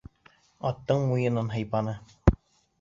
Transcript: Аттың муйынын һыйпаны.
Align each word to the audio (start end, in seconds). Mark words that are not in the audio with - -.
Аттың 0.69 1.05
муйынын 1.11 1.53
һыйпаны. 1.59 1.97